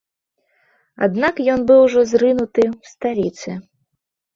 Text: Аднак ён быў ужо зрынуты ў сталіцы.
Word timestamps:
Аднак 1.09 1.43
ён 1.57 1.67
быў 1.69 1.79
ужо 1.85 2.09
зрынуты 2.15 2.63
ў 2.75 2.97
сталіцы. 2.97 3.51